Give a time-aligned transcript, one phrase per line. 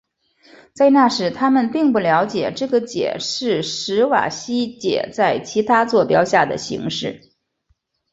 [0.73, 7.31] 在那时他们并不了解这个解是史瓦西解在其他座标下的形式。